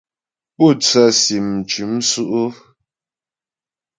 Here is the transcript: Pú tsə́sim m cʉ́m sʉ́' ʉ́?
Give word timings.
Pú 0.55 0.65
tsə́sim 0.81 1.45
m 1.57 1.57
cʉ́m 1.69 1.91
sʉ́' 2.09 2.29
ʉ́? 2.41 2.45